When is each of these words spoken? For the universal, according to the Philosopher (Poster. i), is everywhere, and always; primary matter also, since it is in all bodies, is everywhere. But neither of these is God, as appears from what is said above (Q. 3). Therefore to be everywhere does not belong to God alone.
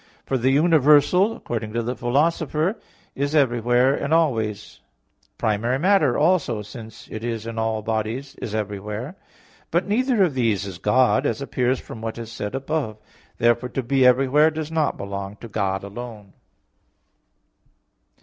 For 0.25 0.35
the 0.35 0.49
universal, 0.49 1.35
according 1.37 1.73
to 1.73 1.83
the 1.83 1.95
Philosopher 1.95 2.73
(Poster. 2.73 2.85
i), 3.15 3.21
is 3.21 3.35
everywhere, 3.35 3.93
and 3.93 4.11
always; 4.11 4.79
primary 5.37 5.77
matter 5.77 6.17
also, 6.17 6.63
since 6.63 7.07
it 7.11 7.23
is 7.23 7.45
in 7.45 7.59
all 7.59 7.83
bodies, 7.83 8.33
is 8.41 8.55
everywhere. 8.55 9.15
But 9.69 9.87
neither 9.87 10.23
of 10.23 10.33
these 10.33 10.65
is 10.65 10.79
God, 10.79 11.27
as 11.27 11.39
appears 11.39 11.79
from 11.79 12.01
what 12.01 12.17
is 12.17 12.31
said 12.31 12.55
above 12.55 12.95
(Q. 12.95 13.03
3). 13.37 13.45
Therefore 13.45 13.69
to 13.69 13.83
be 13.83 14.03
everywhere 14.03 14.49
does 14.49 14.71
not 14.71 14.97
belong 14.97 15.35
to 15.35 15.47
God 15.47 15.83
alone. 15.83 16.33